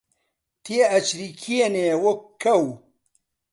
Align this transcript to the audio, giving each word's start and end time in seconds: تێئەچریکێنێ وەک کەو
تێئەچریکێنێ 0.63 1.89
وەک 2.03 2.21
کەو 2.41 2.65